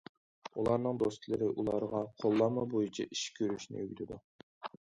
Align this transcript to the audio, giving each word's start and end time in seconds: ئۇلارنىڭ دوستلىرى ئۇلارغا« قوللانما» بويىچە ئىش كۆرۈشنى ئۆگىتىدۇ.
ئۇلارنىڭ 0.61 1.01
دوستلىرى 1.03 1.49
ئۇلارغا« 1.63 2.01
قوللانما» 2.23 2.65
بويىچە 2.73 3.07
ئىش 3.17 3.25
كۆرۈشنى 3.41 3.85
ئۆگىتىدۇ. 3.85 4.23